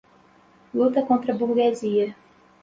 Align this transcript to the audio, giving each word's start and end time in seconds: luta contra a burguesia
luta 0.73 1.03
contra 1.05 1.31
a 1.31 1.37
burguesia 1.37 2.15